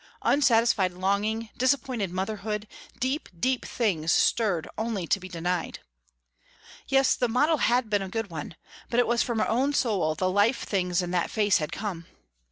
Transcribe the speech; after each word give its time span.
Unsatisfied 0.23 0.93
longing, 0.93 1.49
disappointed 1.57 2.09
motherhood, 2.09 2.67
deep, 2.99 3.29
deep 3.39 3.63
things 3.63 4.11
stirred 4.11 4.67
only 4.75 5.05
to 5.05 5.19
be 5.19 5.29
denied! 5.29 5.77
Yes, 6.87 7.13
the 7.15 7.29
model 7.29 7.57
had 7.57 7.87
been 7.87 8.01
a 8.01 8.09
good 8.09 8.31
one, 8.31 8.55
but 8.89 8.99
it 8.99 9.05
was 9.05 9.21
from 9.21 9.37
her 9.37 9.47
own 9.47 9.73
soul 9.75 10.15
the 10.15 10.27
life 10.27 10.63
things 10.63 11.03
in 11.03 11.11
that 11.11 11.29
face 11.29 11.59
had 11.59 11.71
come. 11.71 12.07